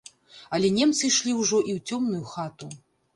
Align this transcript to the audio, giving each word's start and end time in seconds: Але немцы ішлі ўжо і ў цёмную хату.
Але 0.57 0.69
немцы 0.77 1.03
ішлі 1.09 1.33
ўжо 1.41 1.59
і 1.73 1.75
ў 1.77 1.99
цёмную 1.99 2.23
хату. 2.33 2.71